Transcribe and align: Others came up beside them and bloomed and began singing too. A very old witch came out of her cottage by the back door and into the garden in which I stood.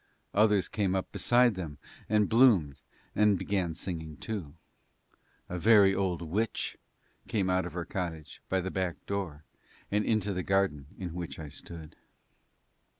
Others 0.33 0.67
came 0.67 0.95
up 0.95 1.11
beside 1.11 1.53
them 1.53 1.77
and 2.09 2.27
bloomed 2.27 2.81
and 3.15 3.37
began 3.37 3.75
singing 3.75 4.17
too. 4.17 4.55
A 5.47 5.59
very 5.59 5.93
old 5.93 6.23
witch 6.23 6.75
came 7.27 7.51
out 7.51 7.67
of 7.67 7.73
her 7.73 7.85
cottage 7.85 8.41
by 8.49 8.61
the 8.61 8.71
back 8.71 8.95
door 9.05 9.43
and 9.91 10.03
into 10.03 10.33
the 10.33 10.41
garden 10.41 10.87
in 10.97 11.13
which 11.13 11.37
I 11.37 11.49
stood. 11.49 11.95